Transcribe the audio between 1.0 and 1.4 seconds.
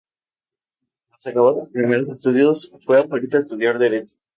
De aquí se